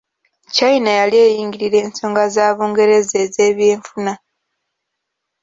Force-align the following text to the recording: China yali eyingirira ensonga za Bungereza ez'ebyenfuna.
China 0.55 0.89
yali 0.99 1.17
eyingirira 1.27 1.77
ensonga 1.85 2.23
za 2.33 2.45
Bungereza 2.55 3.15
ez'ebyenfuna. 3.25 4.13